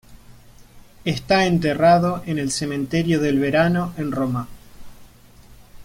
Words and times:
Está 1.05 1.45
enterrado 1.45 2.23
en 2.25 2.39
el 2.39 2.49
Cementerio 2.49 3.19
del 3.19 3.37
Verano 3.37 3.93
en 3.97 4.11
Roma. 4.11 4.47